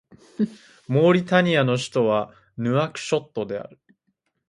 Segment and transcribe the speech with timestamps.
[0.87, 3.79] モーリタニアの首都はヌアクショットである